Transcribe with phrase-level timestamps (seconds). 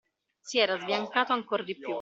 [0.41, 1.89] Si era sbiancato ancor di più.